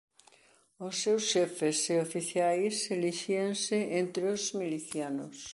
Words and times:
Os 0.87 0.95
seus 1.03 1.23
xefes 1.31 1.77
e 1.93 1.95
oficiais 2.05 2.75
elixíanse 2.95 3.77
entre 4.01 4.23
os 4.35 4.41
milicianos. 4.59 5.37